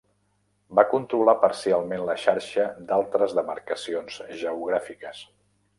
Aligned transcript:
Va 0.79 0.85
controlar 0.93 1.35
parcialment 1.43 2.07
la 2.07 2.15
xarxa 2.23 2.67
d'altres 2.89 3.39
demarcacions 3.41 4.21
geogràfiques. 4.45 5.27